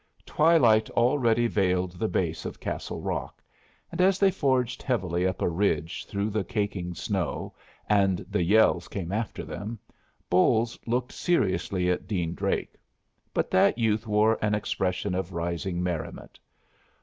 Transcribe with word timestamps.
Twilight 0.25 0.89
already 0.89 1.45
veiled 1.45 1.91
the 1.99 2.07
base 2.07 2.43
of 2.43 2.59
Castle 2.59 3.01
Rock, 3.03 3.43
and 3.91 4.01
as 4.01 4.17
they 4.17 4.31
forged 4.31 4.81
heavily 4.81 5.27
up 5.27 5.43
a 5.43 5.47
ridge 5.47 6.07
through 6.07 6.31
the 6.31 6.43
caking 6.43 6.95
snow, 6.95 7.53
and 7.87 8.25
the 8.27 8.41
yells 8.41 8.87
came 8.87 9.11
after 9.11 9.43
them, 9.45 9.77
Bolles 10.27 10.79
looked 10.87 11.11
seriously 11.11 11.87
at 11.91 12.07
Dean 12.07 12.33
Drake; 12.33 12.73
but 13.31 13.51
that 13.51 13.77
youth 13.77 14.07
wore 14.07 14.39
an 14.41 14.55
expression 14.55 15.13
of 15.13 15.33
rising 15.33 15.83
merriment. 15.83 16.39